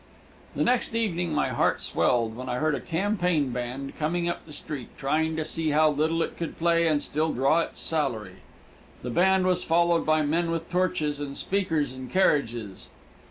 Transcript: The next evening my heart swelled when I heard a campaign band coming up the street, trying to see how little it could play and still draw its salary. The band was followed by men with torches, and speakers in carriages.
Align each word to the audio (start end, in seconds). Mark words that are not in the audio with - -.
The 0.55 0.63
next 0.63 0.95
evening 0.95 1.31
my 1.31 1.49
heart 1.49 1.79
swelled 1.79 2.35
when 2.35 2.49
I 2.49 2.55
heard 2.57 2.73
a 2.73 2.79
campaign 2.81 3.51
band 3.51 3.95
coming 3.99 4.27
up 4.27 4.47
the 4.47 4.51
street, 4.51 4.87
trying 4.97 5.35
to 5.35 5.45
see 5.45 5.69
how 5.69 5.91
little 5.91 6.23
it 6.23 6.37
could 6.37 6.57
play 6.57 6.87
and 6.87 6.99
still 7.03 7.31
draw 7.31 7.59
its 7.59 7.81
salary. 7.81 8.37
The 9.03 9.11
band 9.11 9.45
was 9.45 9.63
followed 9.63 10.03
by 10.03 10.23
men 10.23 10.49
with 10.49 10.71
torches, 10.71 11.19
and 11.19 11.37
speakers 11.37 11.93
in 11.93 12.07
carriages. 12.09 12.89